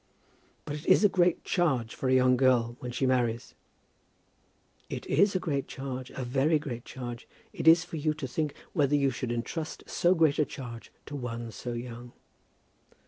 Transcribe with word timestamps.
"But 0.65 0.77
it 0.77 0.87
is 0.87 1.03
a 1.03 1.09
great 1.09 1.43
charge 1.43 1.93
for 1.93 2.09
a 2.09 2.15
young 2.15 2.35
girl 2.35 2.75
when 2.79 2.89
she 2.91 3.05
marries." 3.05 3.53
"It 4.89 5.05
is 5.05 5.35
a 5.35 5.39
great 5.39 5.67
charge; 5.67 6.09
a 6.15 6.23
very 6.23 6.57
great 6.57 6.85
charge. 6.85 7.27
It 7.53 7.67
is 7.67 7.83
for 7.85 7.97
you 7.97 8.15
to 8.15 8.27
think 8.27 8.55
whether 8.73 8.95
you 8.95 9.11
should 9.11 9.31
entrust 9.31 9.83
so 9.85 10.15
great 10.15 10.39
a 10.39 10.43
charge 10.45 10.91
to 11.05 11.15
one 11.15 11.51
so 11.51 11.73
young." 11.73 12.13